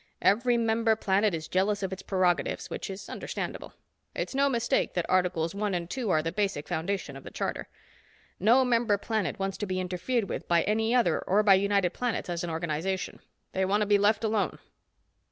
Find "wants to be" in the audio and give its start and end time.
9.37-9.79